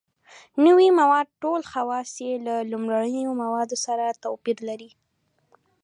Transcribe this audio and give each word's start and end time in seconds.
نوي 0.65 0.89
مواد 0.99 1.27
ټول 1.41 1.61
خواص 1.71 2.11
یې 2.25 2.33
له 2.47 2.55
لومړنیو 2.71 3.39
موادو 3.43 3.77
سره 3.85 4.05
توپیر 4.23 4.57
لري. 4.69 4.91